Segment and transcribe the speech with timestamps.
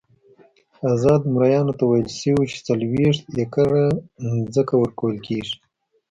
[0.93, 3.85] ازادو مریانو ته ویل شوي وو چې څلوېښت ایکره
[4.53, 5.55] ځمکه ورکول کېږي.